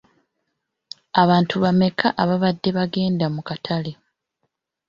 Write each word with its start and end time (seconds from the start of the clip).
Abantu 1.21 1.55
bammeka 1.63 2.07
abaabadde 2.21 2.69
bagenda 2.77 3.25
mu 3.35 3.41
katale? 3.47 3.91